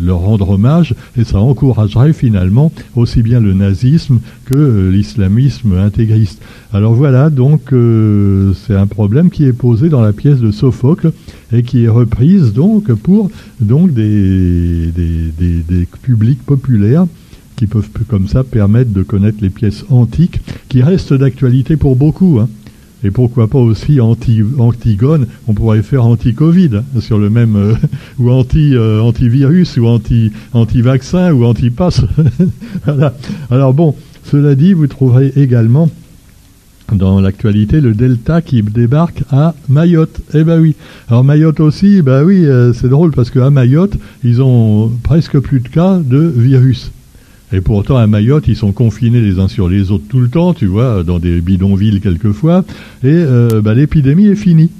leur 0.00 0.18
rendre 0.18 0.50
hommage 0.50 0.94
et 1.16 1.24
ça 1.24 1.40
encouragerait 1.40 2.12
finalement 2.12 2.70
aussi 2.94 3.22
bien 3.22 3.40
le 3.40 3.52
nazisme 3.52 4.20
que 4.44 4.90
l'islamisme 4.90 5.76
intégriste. 5.78 6.40
Alors 6.72 6.94
voilà, 6.94 7.30
donc 7.30 7.72
euh, 7.72 8.52
c'est 8.66 8.74
un 8.74 8.86
problème 8.86 9.30
qui 9.30 9.44
est 9.44 9.52
posé 9.52 9.88
dans 9.88 10.02
la 10.02 10.12
pièce 10.12 10.38
de 10.38 10.50
Sophocle 10.50 11.12
et 11.52 11.62
qui 11.62 11.84
est 11.84 11.88
reprise 11.88 12.52
donc 12.52 12.92
pour 12.94 13.30
donc 13.60 13.92
des, 13.92 14.86
des, 14.92 15.62
des 15.68 15.86
publics 16.02 16.42
populaires 16.44 17.06
qui 17.56 17.66
peuvent 17.66 17.88
comme 18.08 18.28
ça 18.28 18.44
permettre 18.44 18.92
de 18.92 19.02
connaître 19.02 19.38
les 19.40 19.50
pièces 19.50 19.84
antiques 19.90 20.40
qui 20.68 20.82
restent 20.82 21.14
d'actualité 21.14 21.76
pour 21.76 21.96
beaucoup. 21.96 22.40
Hein. 22.40 22.48
Et 23.04 23.10
pourquoi 23.10 23.48
pas 23.48 23.58
aussi 23.58 24.00
anti, 24.00 24.40
Antigone, 24.58 25.26
on 25.46 25.52
pourrait 25.52 25.82
faire 25.82 26.06
anti-Covid 26.06 26.70
hein, 26.76 27.00
sur 27.00 27.18
le 27.18 27.28
même, 27.28 27.54
euh, 27.54 27.74
ou 28.18 28.30
anti, 28.30 28.74
euh, 28.74 29.02
antivirus, 29.02 29.76
ou 29.76 29.86
anti, 29.86 30.32
anti-vaccin, 30.54 31.32
ou 31.32 31.44
anti-pass. 31.44 32.00
voilà. 32.86 33.14
Alors 33.50 33.74
bon, 33.74 33.94
cela 34.24 34.54
dit, 34.54 34.72
vous 34.72 34.86
trouverez 34.86 35.32
également 35.36 35.90
dans 36.92 37.20
l'actualité 37.20 37.80
le 37.80 37.94
Delta 37.94 38.42
qui 38.42 38.62
débarque 38.62 39.22
à 39.30 39.54
Mayotte. 39.68 40.20
Eh 40.34 40.44
ben 40.44 40.60
oui. 40.60 40.74
Alors 41.08 41.24
Mayotte 41.24 41.60
aussi, 41.60 42.02
ben 42.02 42.24
oui, 42.24 42.44
euh, 42.44 42.72
c'est 42.72 42.88
drôle 42.88 43.12
parce 43.12 43.30
qu'à 43.30 43.50
Mayotte, 43.50 43.96
ils 44.22 44.42
ont 44.42 44.90
presque 45.02 45.38
plus 45.38 45.60
de 45.60 45.68
cas 45.68 45.98
de 45.98 46.18
virus. 46.18 46.90
Et 47.52 47.60
pourtant, 47.60 47.96
à 47.96 48.06
Mayotte, 48.06 48.48
ils 48.48 48.56
sont 48.56 48.72
confinés 48.72 49.20
les 49.20 49.38
uns 49.38 49.48
sur 49.48 49.68
les 49.68 49.90
autres 49.90 50.04
tout 50.08 50.20
le 50.20 50.28
temps, 50.28 50.54
tu 50.54 50.66
vois, 50.66 51.02
dans 51.04 51.18
des 51.18 51.40
bidonvilles 51.40 52.00
quelquefois. 52.00 52.64
Et 53.02 53.08
euh, 53.08 53.60
bah, 53.62 53.74
l'épidémie 53.74 54.26
est 54.26 54.34
finie. 54.34 54.70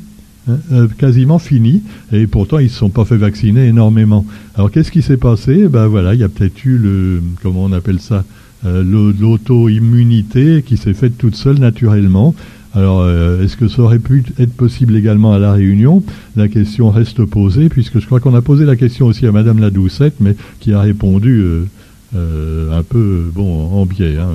Hein, 0.47 0.59
euh, 0.73 0.89
quasiment 0.99 1.39
finie, 1.39 1.81
et 2.13 2.27
pourtant 2.27 2.59
ils 2.59 2.65
ne 2.65 2.69
se 2.69 2.77
sont 2.77 2.91
pas 2.91 3.07
fait 3.07 3.17
vacciner 3.17 3.67
énormément. 3.67 4.27
Alors 4.55 4.71
qu'est-ce 4.71 4.91
qui 4.91 5.01
s'est 5.01 5.17
passé? 5.17 5.69
Ben 5.69 5.87
voilà, 5.87 6.13
il 6.13 6.21
y 6.21 6.23
a 6.23 6.29
peut-être 6.29 6.67
eu 6.67 6.77
le, 6.77 7.23
comment 7.43 7.65
on 7.65 7.73
appelle 7.73 7.99
ça, 7.99 8.25
l'auto-immunité 8.65 10.63
qui 10.67 10.77
s'est 10.77 10.95
faite 10.95 11.19
toute 11.19 11.37
seule 11.37 11.59
naturellement. 11.59 12.35
Alors, 12.75 13.09
est-ce 13.41 13.57
que 13.57 13.69
ça 13.69 13.83
aurait 13.83 14.01
pu 14.01 14.25
être 14.39 14.53
possible 14.53 14.97
également 14.97 15.33
à 15.33 15.39
La 15.39 15.53
Réunion? 15.53 16.03
La 16.35 16.49
question 16.49 16.91
reste 16.91 17.25
posée, 17.25 17.69
puisque 17.69 18.01
je 18.01 18.07
crois 18.07 18.19
qu'on 18.21 18.35
a 18.35 18.43
posé 18.43 18.65
la 18.65 18.75
question 18.75 19.07
aussi 19.07 19.27
à 19.27 19.33
Madame 19.33 19.61
la 19.61 19.71
Doucette, 19.71 20.15
mais 20.21 20.35
qui 20.59 20.73
a 20.73 20.81
répondu 20.81 21.45
euh, 22.17 22.79
un 22.79 22.83
peu 22.85 23.25
bon 23.35 23.71
en 23.73 23.87
biais. 23.87 24.17
Hein. 24.19 24.29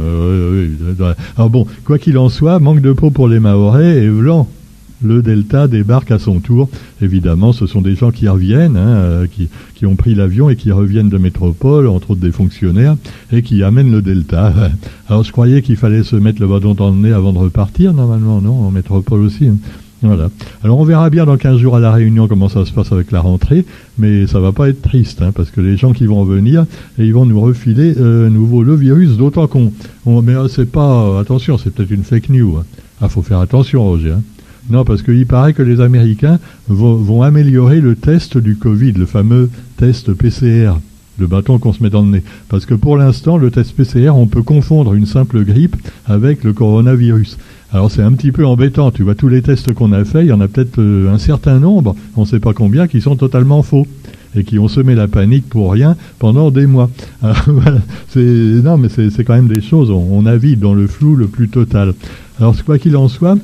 Alors 1.37 1.49
bon, 1.49 1.65
quoi 1.85 1.97
qu'il 1.97 2.17
en 2.17 2.27
soit, 2.27 2.59
manque 2.59 2.81
de 2.81 2.91
peau 2.91 3.09
pour 3.09 3.29
les 3.29 3.39
Mahorais 3.39 4.03
et 4.03 4.09
blanc. 4.09 4.49
Le 5.01 5.21
Delta 5.21 5.67
débarque 5.67 6.11
à 6.11 6.19
son 6.19 6.39
tour. 6.39 6.69
Évidemment, 7.01 7.53
ce 7.53 7.67
sont 7.67 7.81
des 7.81 7.95
gens 7.95 8.11
qui 8.11 8.27
reviennent, 8.27 8.75
hein, 8.75 8.87
euh, 8.87 9.27
qui, 9.27 9.47
qui, 9.75 9.85
ont 9.85 9.95
pris 9.95 10.13
l'avion 10.13 10.49
et 10.49 10.55
qui 10.55 10.71
reviennent 10.71 11.09
de 11.09 11.17
métropole, 11.17 11.87
entre 11.87 12.11
autres 12.11 12.21
des 12.21 12.31
fonctionnaires, 12.31 12.97
et 13.31 13.41
qui 13.41 13.63
amènent 13.63 13.91
le 13.91 14.01
Delta. 14.01 14.53
Alors 15.07 15.23
je 15.23 15.31
croyais 15.31 15.61
qu'il 15.61 15.77
fallait 15.77 16.03
se 16.03 16.15
mettre 16.15 16.41
le 16.41 16.47
bâton 16.47 16.73
dans 16.73 16.89
le 16.89 16.97
nez 16.97 17.13
avant 17.13 17.33
de 17.33 17.37
repartir, 17.37 17.93
normalement, 17.93 18.41
non, 18.41 18.67
en 18.67 18.71
métropole 18.71 19.21
aussi. 19.21 19.47
Hein. 19.47 19.57
Voilà. 20.01 20.29
Alors 20.63 20.79
on 20.79 20.85
verra 20.85 21.09
bien 21.09 21.25
dans 21.25 21.35
15 21.35 21.57
jours 21.57 21.75
à 21.75 21.79
la 21.79 21.91
Réunion 21.91 22.27
comment 22.29 22.47
ça 22.47 22.65
se 22.65 22.71
passe 22.71 22.91
avec 22.91 23.11
la 23.11 23.19
rentrée, 23.19 23.65
mais 23.97 24.27
ça 24.27 24.39
va 24.39 24.53
pas 24.53 24.69
être 24.69 24.81
triste, 24.81 25.21
hein, 25.21 25.31
parce 25.33 25.51
que 25.51 25.59
les 25.59 25.75
gens 25.75 25.91
qui 25.91 26.05
vont 26.05 26.23
venir, 26.23 26.65
et 26.97 27.05
ils 27.05 27.13
vont 27.13 27.25
nous 27.25 27.39
refiler 27.39 27.95
euh, 27.97 28.29
nouveau 28.29 28.63
le 28.63 28.75
virus, 28.75 29.17
d'autant 29.17 29.47
qu'on... 29.47 29.73
mais 30.05 30.35
euh, 30.35 30.47
c'est 30.47 30.71
pas... 30.71 31.19
attention, 31.19 31.57
c'est 31.57 31.69
peut-être 31.73 31.91
une 31.91 32.03
fake 32.03 32.29
news. 32.29 32.57
Hein. 32.57 32.65
Ah, 33.01 33.09
faut 33.09 33.21
faire 33.21 33.39
attention, 33.39 33.83
Roger. 33.83 34.11
Hein. 34.11 34.21
Non, 34.69 34.83
parce 34.83 35.01
qu'il 35.01 35.25
paraît 35.25 35.53
que 35.53 35.63
les 35.63 35.81
Américains 35.81 36.39
vont, 36.67 37.23
améliorer 37.23 37.81
le 37.81 37.95
test 37.95 38.37
du 38.37 38.55
Covid, 38.55 38.91
le 38.93 39.07
fameux 39.07 39.49
test 39.77 40.13
PCR, 40.13 40.73
le 41.17 41.27
bâton 41.27 41.57
qu'on 41.57 41.73
se 41.73 41.81
met 41.81 41.89
dans 41.89 42.03
le 42.03 42.09
nez. 42.09 42.23
Parce 42.49 42.65
que 42.65 42.75
pour 42.75 42.95
l'instant, 42.95 43.37
le 43.37 43.49
test 43.49 43.75
PCR, 43.75 44.11
on 44.11 44.27
peut 44.27 44.43
confondre 44.43 44.93
une 44.93 45.07
simple 45.07 45.43
grippe 45.43 45.75
avec 46.05 46.43
le 46.43 46.53
coronavirus. 46.53 47.37
Alors 47.71 47.91
c'est 47.91 48.03
un 48.03 48.13
petit 48.13 48.31
peu 48.31 48.45
embêtant, 48.45 48.91
tu 48.91 49.03
vois, 49.03 49.15
tous 49.15 49.27
les 49.27 49.41
tests 49.41 49.73
qu'on 49.73 49.91
a 49.91 50.03
faits, 50.05 50.23
il 50.25 50.29
y 50.29 50.33
en 50.33 50.41
a 50.41 50.47
peut-être 50.47 50.79
euh, 50.79 51.13
un 51.13 51.19
certain 51.19 51.59
nombre, 51.59 51.95
on 52.15 52.21
ne 52.21 52.25
sait 52.25 52.39
pas 52.39 52.53
combien, 52.53 52.87
qui 52.87 52.99
sont 52.99 53.15
totalement 53.15 53.61
faux 53.61 53.85
et 54.35 54.43
qui 54.43 54.59
ont 54.59 54.67
semé 54.67 54.95
la 54.95 55.07
panique 55.07 55.47
pour 55.49 55.71
rien 55.71 55.95
pendant 56.19 56.51
des 56.51 56.67
mois. 56.67 56.89
Alors, 57.21 57.43
voilà, 57.47 57.79
non, 58.15 58.77
mais 58.77 58.89
c'est 58.89 59.23
quand 59.23 59.35
même 59.35 59.47
des 59.47 59.61
choses, 59.61 59.89
on, 59.91 60.07
on 60.11 60.23
dans 60.23 60.73
le 60.73 60.87
flou 60.87 61.15
le 61.15 61.27
plus 61.27 61.49
total. 61.49 61.93
Alors 62.39 62.55
quoi 62.63 62.79
qu'il 62.79 62.95
en 62.95 63.07
soit, 63.07 63.37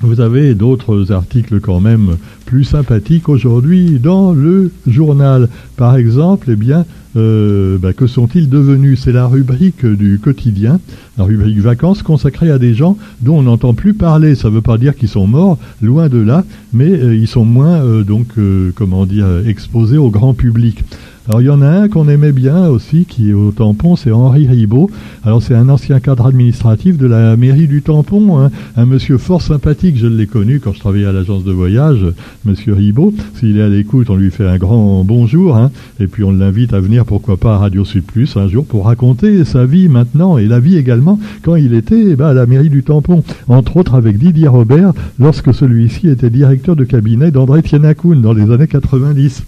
vous 0.00 0.20
avez 0.20 0.54
d'autres 0.54 1.12
articles 1.12 1.60
quand 1.60 1.80
même 1.80 2.16
plus 2.46 2.64
sympathiques 2.64 3.28
aujourd'hui 3.28 3.98
dans 3.98 4.32
le 4.32 4.70
journal. 4.86 5.48
Par 5.76 5.96
exemple, 5.96 6.48
eh 6.50 6.56
bien, 6.56 6.86
euh, 7.16 7.76
bah, 7.78 7.92
que 7.92 8.06
sont-ils 8.06 8.48
devenus? 8.48 9.02
C'est 9.02 9.12
la 9.12 9.26
rubrique 9.26 9.84
du 9.84 10.18
quotidien, 10.18 10.80
la 11.18 11.24
rubrique 11.24 11.58
vacances 11.58 12.02
consacrée 12.02 12.50
à 12.50 12.58
des 12.58 12.74
gens 12.74 12.96
dont 13.20 13.38
on 13.38 13.42
n'entend 13.42 13.74
plus 13.74 13.94
parler. 13.94 14.34
Ça 14.34 14.48
ne 14.48 14.54
veut 14.54 14.62
pas 14.62 14.78
dire 14.78 14.96
qu'ils 14.96 15.08
sont 15.08 15.26
morts, 15.26 15.58
loin 15.82 16.08
de 16.08 16.18
là, 16.18 16.44
mais 16.72 16.90
euh, 16.90 17.14
ils 17.14 17.28
sont 17.28 17.44
moins 17.44 17.84
euh, 17.84 18.02
donc 18.02 18.28
comment 18.74 19.04
dire 19.06 19.26
exposés 19.46 19.98
au 19.98 20.10
grand 20.10 20.34
public. 20.34 20.82
Alors 21.30 21.42
il 21.42 21.44
y 21.44 21.50
en 21.50 21.62
a 21.62 21.68
un 21.68 21.88
qu'on 21.88 22.08
aimait 22.08 22.32
bien 22.32 22.66
aussi, 22.66 23.04
qui 23.04 23.30
est 23.30 23.34
au 23.34 23.52
tampon, 23.52 23.94
c'est 23.94 24.10
Henri 24.10 24.48
Ribaud. 24.48 24.90
Alors 25.22 25.40
c'est 25.40 25.54
un 25.54 25.68
ancien 25.68 26.00
cadre 26.00 26.26
administratif 26.26 26.98
de 26.98 27.06
la 27.06 27.36
mairie 27.36 27.68
du 27.68 27.82
tampon, 27.82 28.40
hein. 28.40 28.50
un 28.76 28.84
monsieur 28.84 29.16
fort 29.16 29.40
sympathique, 29.40 29.96
je 29.96 30.08
l'ai 30.08 30.26
connu 30.26 30.58
quand 30.58 30.72
je 30.72 30.80
travaillais 30.80 31.06
à 31.06 31.12
l'agence 31.12 31.44
de 31.44 31.52
voyage, 31.52 32.04
monsieur 32.44 32.74
Ribaud. 32.74 33.14
S'il 33.36 33.58
est 33.58 33.62
à 33.62 33.68
l'écoute, 33.68 34.10
on 34.10 34.16
lui 34.16 34.32
fait 34.32 34.44
un 34.44 34.58
grand 34.58 35.04
bonjour, 35.04 35.56
hein. 35.56 35.70
et 36.00 36.08
puis 36.08 36.24
on 36.24 36.32
l'invite 36.32 36.72
à 36.72 36.80
venir, 36.80 37.04
pourquoi 37.04 37.36
pas, 37.36 37.54
à 37.54 37.58
Radio 37.58 37.84
Sud 37.84 38.02
Plus 38.02 38.36
un 38.36 38.48
jour 38.48 38.66
pour 38.66 38.86
raconter 38.86 39.44
sa 39.44 39.66
vie 39.66 39.88
maintenant, 39.88 40.36
et 40.36 40.46
la 40.46 40.58
vie 40.58 40.78
également, 40.78 41.20
quand 41.44 41.54
il 41.54 41.74
était 41.74 42.06
eh 42.08 42.16
ben, 42.16 42.26
à 42.26 42.34
la 42.34 42.46
mairie 42.46 42.70
du 42.70 42.82
tampon, 42.82 43.22
entre 43.46 43.76
autres 43.76 43.94
avec 43.94 44.18
Didier 44.18 44.48
Robert, 44.48 44.94
lorsque 45.20 45.54
celui-ci 45.54 46.08
était 46.08 46.28
directeur 46.28 46.74
de 46.74 46.82
cabinet 46.82 47.30
d'André 47.30 47.62
Tienakoun 47.62 48.20
dans 48.20 48.32
les 48.32 48.50
années 48.50 48.66
90 48.66 49.44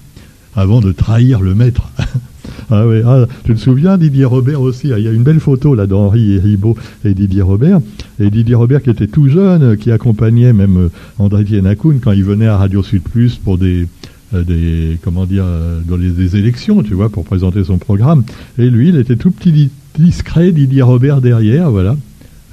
avant 0.55 0.81
de 0.81 0.93
trahir 0.93 1.41
le 1.41 1.55
maître. 1.55 1.91
ah 2.71 2.87
oui, 2.87 3.01
ah, 3.05 3.27
tu 3.45 3.55
te 3.55 3.61
souviens 3.61 3.99
Didier 3.99 4.25
Robert 4.25 4.61
aussi, 4.61 4.93
ah, 4.93 4.99
il 4.99 5.05
y 5.05 5.09
a 5.09 5.13
une 5.13 5.23
belle 5.23 5.41
photo 5.41 5.75
là 5.75 5.87
d'Henri 5.87 6.35
et 6.35 6.39
Ribot 6.39 6.77
et 7.05 7.15
Didier 7.15 7.43
Robert. 7.43 7.81
Et 8.21 8.31
Didier 8.31 8.55
Robert 8.55 8.83
qui 8.83 8.91
était 8.91 9.07
tout 9.07 9.29
jeune, 9.29 9.77
qui 9.77 9.91
accompagnait 9.91 10.53
même 10.53 10.77
euh, 10.77 10.89
André 11.19 11.45
Tienakoun 11.45 12.01
quand 12.01 12.13
il 12.13 12.25
venait 12.25 12.47
à 12.47 12.57
Radio 12.57 12.83
Sud 12.83 13.03
Plus 13.03 13.37
pour 13.37 13.59
des, 13.59 13.87
euh, 14.35 14.43
des 14.45 14.99
comment 15.03 15.27
dire 15.27 15.45
euh, 15.47 15.81
dans 15.87 15.97
les 15.97 16.11
des 16.11 16.37
élections, 16.37 16.83
tu 16.83 16.95
vois, 16.95 17.09
pour 17.09 17.25
présenter 17.25 17.65
son 17.65 17.79
programme. 17.79 18.25
Et 18.59 18.69
lui, 18.71 18.89
il 18.89 18.97
était 18.97 19.17
tout 19.17 19.31
petit 19.31 19.71
discret, 19.99 20.53
Didier 20.53 20.83
Robert 20.83 21.21
derrière, 21.21 21.71
voilà. 21.71 21.97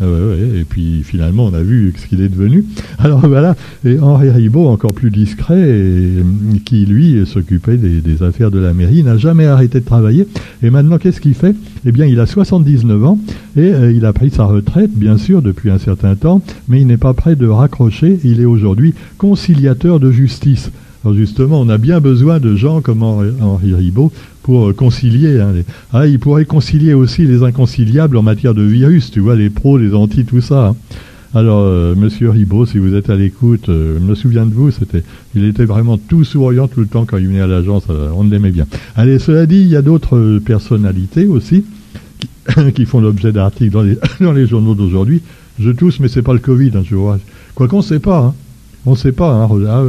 Ah 0.01 0.05
et 0.05 0.63
puis 0.63 1.03
finalement, 1.03 1.45
on 1.45 1.53
a 1.53 1.61
vu 1.61 1.93
ce 1.97 2.07
qu'il 2.07 2.21
est 2.21 2.29
devenu. 2.29 2.63
Alors 2.99 3.19
voilà, 3.27 3.55
et 3.85 3.99
Henri 3.99 4.29
Ribaud, 4.29 4.67
encore 4.67 4.93
plus 4.93 5.11
discret, 5.11 5.77
qui 6.65 6.85
lui 6.85 7.25
s'occupait 7.25 7.77
des, 7.77 8.23
affaires 8.23 8.51
de 8.51 8.59
la 8.59 8.73
mairie, 8.73 9.03
n'a 9.03 9.17
jamais 9.17 9.45
arrêté 9.45 9.79
de 9.79 9.85
travailler. 9.85 10.27
Et 10.63 10.69
maintenant, 10.69 10.97
qu'est-ce 10.97 11.21
qu'il 11.21 11.33
fait? 11.33 11.55
Eh 11.85 11.91
bien, 11.91 12.05
il 12.05 12.19
a 12.19 12.25
79 12.25 13.05
ans 13.05 13.19
et 13.55 13.71
euh, 13.73 13.91
il 13.91 14.05
a 14.05 14.13
pris 14.13 14.29
sa 14.29 14.45
retraite, 14.45 14.91
bien 14.91 15.17
sûr, 15.17 15.41
depuis 15.41 15.69
un 15.69 15.77
certain 15.77 16.15
temps, 16.15 16.41
mais 16.67 16.81
il 16.81 16.87
n'est 16.87 16.97
pas 16.97 17.13
prêt 17.13 17.35
de 17.35 17.47
raccrocher. 17.47 18.19
Il 18.23 18.41
est 18.41 18.45
aujourd'hui 18.45 18.93
conciliateur 19.17 19.99
de 19.99 20.11
justice. 20.11 20.71
Alors 21.03 21.15
justement, 21.15 21.61
on 21.61 21.69
a 21.69 21.77
bien 21.77 22.01
besoin 22.01 22.39
de 22.39 22.55
gens 22.55 22.81
comme 22.81 23.03
Henri 23.03 23.73
Ribaud 23.73 24.11
pour 24.43 24.69
euh, 24.69 24.73
concilier. 24.73 25.41
Ah, 25.93 26.07
il 26.07 26.19
pourrait 26.19 26.45
concilier 26.45 26.93
aussi 26.93 27.25
les 27.25 27.43
inconciliables 27.43 28.17
en 28.17 28.21
matière 28.21 28.53
de 28.53 28.63
virus, 28.63 29.09
tu 29.11 29.21
vois, 29.21 29.35
les 29.35 29.49
pros, 29.49 29.77
les 29.77 29.93
anti, 29.93 30.25
tout 30.25 30.41
ça. 30.41 30.69
Hein. 30.69 30.75
Alors, 31.33 31.61
euh, 31.61 31.95
Monsieur 31.95 32.31
Ribaud, 32.31 32.65
si 32.65 32.79
vous 32.79 32.95
êtes 32.95 33.09
à 33.09 33.15
l'écoute, 33.15 33.69
euh, 33.69 33.97
je 33.99 34.03
me 34.03 34.13
souviens 34.15 34.45
de 34.45 34.53
vous, 34.53 34.71
c'était, 34.71 35.03
il 35.35 35.45
était 35.45 35.63
vraiment 35.63 35.97
tout 35.97 36.25
souriant 36.25 36.67
tout 36.67 36.81
le 36.81 36.87
temps 36.87 37.05
quand 37.05 37.17
il 37.17 37.27
venait 37.27 37.41
à 37.41 37.47
l'agence, 37.47 37.83
on 37.89 38.23
l'aimait 38.23 38.51
bien. 38.51 38.65
Allez, 38.95 39.19
cela 39.19 39.45
dit, 39.45 39.61
il 39.61 39.67
y 39.67 39.75
a 39.77 39.81
d'autres 39.81 40.39
personnalités 40.43 41.27
aussi 41.27 41.63
qui, 42.75 42.85
font 42.85 42.99
l'objet 42.99 43.31
d'articles 43.31 43.71
dans 44.19 44.33
les, 44.33 44.47
journaux 44.47 44.75
d'aujourd'hui. 44.75 45.21
Je 45.59 45.69
tousse, 45.69 45.99
mais 45.99 46.07
c'est 46.07 46.23
pas 46.23 46.33
le 46.33 46.39
Covid, 46.39 46.71
hein, 46.75 46.83
vois. 46.91 47.19
Quoi 47.55 47.67
qu'on 47.67 47.77
ne 47.77 47.83
sait 47.83 47.99
pas, 47.99 48.33
on 48.85 48.91
ne 48.91 48.97
sait 48.97 49.11
pas. 49.11 49.47
Ah, 49.67 49.83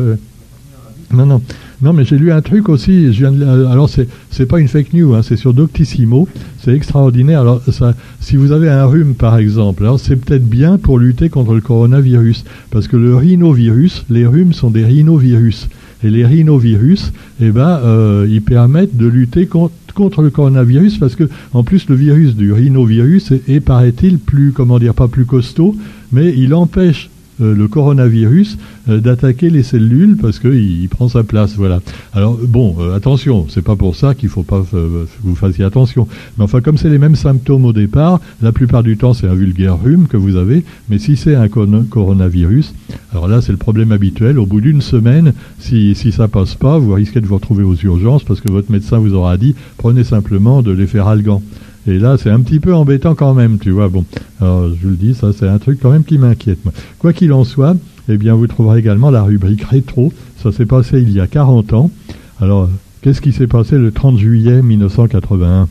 non, 1.12 1.26
non. 1.26 1.42
Non, 1.82 1.92
mais 1.92 2.04
j'ai 2.04 2.18
lu 2.18 2.30
un 2.30 2.40
truc 2.40 2.68
aussi. 2.68 3.12
Je 3.12 3.26
viens 3.26 3.32
de, 3.32 3.44
alors, 3.66 3.88
c'est, 3.88 4.06
c'est 4.30 4.46
pas 4.46 4.60
une 4.60 4.68
fake 4.68 4.92
news, 4.92 5.14
hein, 5.14 5.22
c'est 5.22 5.36
sur 5.36 5.54
Doctissimo. 5.54 6.28
C'est 6.62 6.74
extraordinaire. 6.74 7.40
Alors, 7.40 7.62
ça, 7.70 7.94
si 8.20 8.36
vous 8.36 8.52
avez 8.52 8.68
un 8.68 8.84
rhume, 8.84 9.14
par 9.14 9.38
exemple, 9.38 9.84
alors 9.84 9.98
c'est 9.98 10.16
peut-être 10.16 10.46
bien 10.46 10.78
pour 10.78 10.98
lutter 10.98 11.28
contre 11.28 11.54
le 11.54 11.60
coronavirus. 11.60 12.44
Parce 12.70 12.86
que 12.86 12.96
le 12.96 13.16
rhinovirus, 13.16 14.04
les 14.10 14.26
rhumes 14.26 14.52
sont 14.52 14.70
des 14.70 14.84
rhinovirus. 14.84 15.68
Et 16.02 16.10
les 16.10 16.24
rhinovirus, 16.24 17.12
eh 17.42 17.50
ben, 17.50 17.80
euh, 17.84 18.26
ils 18.28 18.42
permettent 18.42 18.96
de 18.96 19.06
lutter 19.06 19.46
contre, 19.46 19.74
contre 19.94 20.22
le 20.22 20.30
coronavirus 20.30 20.98
parce 20.98 21.14
que, 21.14 21.28
en 21.52 21.62
plus, 21.62 21.88
le 21.88 21.94
virus 21.94 22.36
du 22.36 22.52
rhinovirus 22.52 23.32
est, 23.48 23.60
paraît-il, 23.60 24.18
plus, 24.18 24.52
comment 24.52 24.78
dire, 24.78 24.94
pas 24.94 25.08
plus 25.08 25.26
costaud, 25.26 25.76
mais 26.12 26.32
il 26.36 26.54
empêche 26.54 27.10
le 27.40 27.68
coronavirus 27.68 28.58
euh, 28.88 29.00
d'attaquer 29.00 29.50
les 29.50 29.62
cellules 29.62 30.16
parce 30.16 30.38
qu'il 30.38 30.88
prend 30.88 31.08
sa 31.08 31.22
place. 31.22 31.54
Voilà. 31.56 31.80
Alors 32.12 32.38
bon, 32.48 32.76
euh, 32.80 32.96
attention, 32.96 33.46
c'est 33.48 33.62
pas 33.62 33.76
pour 33.76 33.96
ça 33.96 34.14
qu'il 34.14 34.28
faut 34.28 34.42
pas 34.42 34.62
que 34.70 35.06
vous 35.22 35.34
fassiez 35.34 35.64
attention. 35.64 36.08
Mais 36.36 36.44
enfin, 36.44 36.60
comme 36.60 36.78
c'est 36.78 36.88
les 36.88 36.98
mêmes 36.98 37.16
symptômes 37.16 37.64
au 37.64 37.72
départ, 37.72 38.20
la 38.42 38.52
plupart 38.52 38.82
du 38.82 38.96
temps 38.96 39.14
c'est 39.14 39.28
un 39.28 39.34
vulgaire 39.34 39.80
rhume 39.80 40.06
que 40.06 40.16
vous 40.16 40.36
avez. 40.36 40.64
Mais 40.88 40.98
si 40.98 41.16
c'est 41.16 41.34
un 41.34 41.48
coronavirus, 41.48 42.74
alors 43.12 43.28
là 43.28 43.40
c'est 43.42 43.52
le 43.52 43.58
problème 43.58 43.92
habituel. 43.92 44.38
Au 44.38 44.46
bout 44.46 44.60
d'une 44.60 44.80
semaine, 44.80 45.34
si, 45.58 45.94
si 45.94 46.12
ça 46.12 46.28
passe 46.28 46.54
pas, 46.54 46.78
vous 46.78 46.92
risquez 46.94 47.20
de 47.20 47.26
vous 47.26 47.36
retrouver 47.36 47.64
aux 47.64 47.76
urgences 47.76 48.24
parce 48.24 48.40
que 48.40 48.50
votre 48.50 48.72
médecin 48.72 48.98
vous 48.98 49.14
aura 49.14 49.36
dit 49.36 49.54
prenez 49.76 50.04
simplement 50.04 50.62
de 50.62 50.72
l'effet 50.72 51.00
algan. 51.00 51.42
Et 51.86 51.98
là, 51.98 52.16
c'est 52.18 52.30
un 52.30 52.40
petit 52.40 52.60
peu 52.60 52.74
embêtant 52.74 53.14
quand 53.14 53.34
même, 53.34 53.58
tu 53.58 53.70
vois. 53.70 53.88
Bon, 53.88 54.04
alors 54.40 54.68
je 54.68 54.82
vous 54.82 54.90
le 54.90 54.96
dis, 54.96 55.14
ça 55.14 55.32
c'est 55.32 55.48
un 55.48 55.58
truc 55.58 55.78
quand 55.80 55.90
même 55.90 56.04
qui 56.04 56.18
m'inquiète. 56.18 56.58
Quoi 56.98 57.12
qu'il 57.12 57.32
en 57.32 57.44
soit, 57.44 57.76
eh 58.08 58.16
bien, 58.16 58.34
vous 58.34 58.46
trouverez 58.46 58.78
également 58.78 59.10
la 59.10 59.22
rubrique 59.22 59.62
rétro. 59.62 60.12
Ça 60.42 60.52
s'est 60.52 60.66
passé 60.66 61.00
il 61.00 61.10
y 61.10 61.20
a 61.20 61.26
40 61.26 61.72
ans. 61.72 61.90
Alors, 62.40 62.68
qu'est-ce 63.02 63.20
qui 63.20 63.32
s'est 63.32 63.46
passé 63.46 63.78
le 63.78 63.92
30 63.92 64.18
juillet 64.18 64.62
1981 64.62 65.68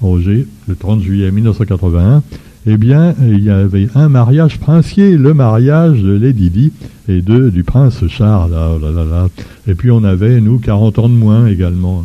Roger, 0.00 0.46
le 0.68 0.76
30 0.76 1.00
juillet 1.02 1.30
1981, 1.30 2.22
eh 2.66 2.76
bien, 2.76 3.14
il 3.20 3.42
y 3.42 3.50
avait 3.50 3.88
un 3.94 4.08
mariage 4.08 4.58
princier, 4.58 5.16
le 5.16 5.34
mariage 5.34 6.02
de 6.02 6.12
Lady 6.12 6.50
Di 6.50 6.72
et 7.08 7.20
de, 7.22 7.50
du 7.50 7.64
prince 7.64 8.06
Charles. 8.08 8.52
Ah, 8.54 8.76
là. 8.80 9.28
Et 9.66 9.74
puis 9.74 9.90
on 9.90 10.04
avait, 10.04 10.40
nous, 10.40 10.58
40 10.58 10.98
ans 10.98 11.08
de 11.08 11.14
moins 11.14 11.46
également. 11.46 12.04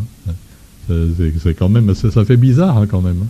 C'est 0.88 1.54
quand 1.54 1.70
même, 1.70 1.94
ça, 1.94 2.26
fait 2.26 2.38
bizarre 2.38 2.78
hein, 2.78 2.88
quand 2.90 3.02
même. 3.02 3.18
Hein. 3.24 3.28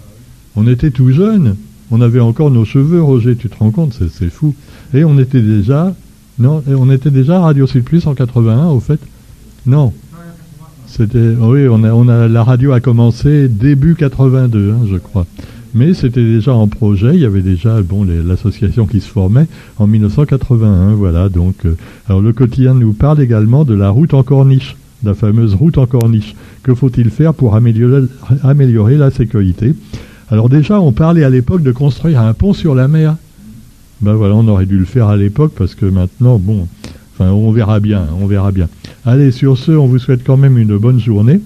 On 0.56 0.68
était 0.68 0.92
tout 0.92 1.12
jeunes, 1.12 1.56
on 1.92 2.02
avait 2.02 2.20
encore 2.20 2.52
nos 2.52 2.66
cheveux, 2.66 3.02
Roger, 3.02 3.36
tu 3.36 3.50
te 3.50 3.58
rends 3.58 3.72
compte, 3.72 4.00
c'est 4.12 4.30
fou. 4.30 4.56
Et 4.94 5.04
on 5.04 5.18
était 5.20 5.42
déjà, 5.42 5.96
non, 6.40 6.64
on 6.68 6.90
était 6.90 7.12
déjà 7.12 7.40
Radio 7.40 7.68
Sud 7.68 7.84
Plus 7.84 8.08
en 8.08 8.14
81, 8.14 8.68
au 8.68 8.80
fait. 8.80 9.00
Non. 9.66 9.94
C'était, 10.88 11.34
oui, 11.40 11.68
on 11.70 11.84
a, 11.84 11.92
on 11.92 12.08
a, 12.08 12.28
la 12.28 12.44
radio 12.44 12.72
a 12.72 12.80
commencé 12.80 13.48
début 13.48 13.96
82, 13.96 14.72
hein, 14.72 14.86
je 14.90 14.98
crois. 14.98 15.26
Mais 15.74 15.96
c'était 15.96 16.24
déjà 16.24 16.54
en 16.54 16.68
projet, 16.68 17.16
il 17.16 17.22
y 17.22 17.26
avait 17.26 17.42
déjà 17.42 17.82
bon 17.82 18.06
l'association 18.06 18.86
qui 18.86 19.02
se 19.02 19.08
formait 19.08 19.48
en 19.80 19.88
1981, 19.88 20.94
voilà. 20.94 21.30
Donc, 21.30 21.66
euh, 21.66 21.76
alors 22.08 22.22
le 22.22 22.32
quotidien 22.32 22.76
nous 22.76 22.94
parle 22.94 23.22
également 23.22 23.66
de 23.66 23.74
la 23.74 23.90
route 23.90 24.14
en 24.14 24.22
corniche 24.22 24.76
la 25.04 25.14
fameuse 25.14 25.56
route 25.56 25.78
en 25.78 25.86
corniche. 25.86 26.36
Que 26.64 26.74
faut-il 26.74 27.10
faire 27.10 27.34
pour 27.34 27.56
améliorer, 27.56 28.98
la 28.98 29.12
sécurité? 29.12 29.76
Alors 30.30 30.50
déjà, 30.50 30.80
on 30.80 30.92
parlait 30.92 31.24
à 31.24 31.30
l'époque 31.30 31.64
de 31.64 31.72
construire 31.72 32.22
un 32.22 32.34
pont 32.34 32.54
sur 32.54 32.76
la 32.76 32.88
mer. 32.88 33.16
Ben 34.02 34.14
voilà, 34.14 34.36
on 34.36 34.48
aurait 34.48 34.66
dû 34.66 34.78
le 34.78 34.86
faire 34.86 35.08
à 35.08 35.18
l'époque 35.18 35.54
parce 35.58 35.76
que 35.76 35.86
maintenant, 35.86 36.40
bon, 36.40 36.68
enfin, 37.14 37.32
on 37.32 37.52
verra 37.52 37.80
bien, 37.80 38.08
on 38.20 38.26
verra 38.26 38.52
bien. 38.52 38.68
Allez, 39.06 39.32
sur 39.32 39.58
ce, 39.58 39.72
on 39.72 39.88
vous 39.88 40.00
souhaite 40.00 40.24
quand 40.26 40.38
même 40.38 40.58
une 40.58 40.78
bonne 40.78 41.00
journée. 41.00 41.40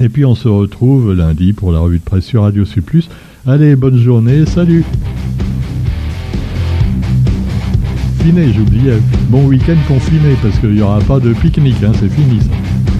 Et 0.00 0.08
puis 0.08 0.24
on 0.24 0.34
se 0.34 0.48
retrouve 0.48 1.12
lundi 1.12 1.52
pour 1.52 1.70
la 1.70 1.80
revue 1.80 1.98
de 1.98 2.04
presse 2.04 2.24
sur 2.24 2.42
Radio 2.42 2.64
Plus. 2.84 3.08
Allez, 3.46 3.76
bonne 3.76 3.98
journée, 3.98 4.46
salut 4.46 4.84
j'oubliais. 8.30 8.98
Bon 9.28 9.46
week-end 9.46 9.76
confiné, 9.88 10.36
parce 10.42 10.58
qu'il 10.58 10.74
n'y 10.74 10.80
aura 10.80 11.00
pas 11.00 11.18
de 11.18 11.32
pique-nique, 11.32 11.82
hein, 11.84 11.92
c'est 11.98 12.10
fini 12.10 12.40
ça. 12.40 12.91